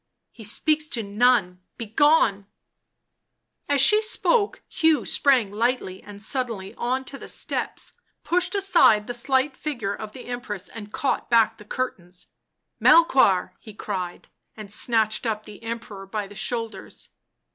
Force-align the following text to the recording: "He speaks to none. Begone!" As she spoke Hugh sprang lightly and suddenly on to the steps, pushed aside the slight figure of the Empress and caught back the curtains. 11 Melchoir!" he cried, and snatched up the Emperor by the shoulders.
"He 0.31 0.43
speaks 0.43 0.87
to 0.87 1.03
none. 1.03 1.61
Begone!" 1.77 2.47
As 3.69 3.81
she 3.81 4.01
spoke 4.01 4.63
Hugh 4.67 5.05
sprang 5.05 5.51
lightly 5.53 6.01
and 6.01 6.19
suddenly 6.19 6.73
on 6.73 7.05
to 7.05 7.19
the 7.19 7.27
steps, 7.27 7.93
pushed 8.23 8.55
aside 8.55 9.05
the 9.05 9.13
slight 9.13 9.55
figure 9.55 9.93
of 9.93 10.13
the 10.13 10.25
Empress 10.25 10.69
and 10.69 10.91
caught 10.91 11.29
back 11.29 11.59
the 11.59 11.65
curtains. 11.65 12.25
11 12.79 12.97
Melchoir!" 13.05 13.49
he 13.59 13.75
cried, 13.75 14.27
and 14.57 14.73
snatched 14.73 15.27
up 15.27 15.45
the 15.45 15.61
Emperor 15.61 16.07
by 16.07 16.25
the 16.25 16.33
shoulders. 16.33 17.09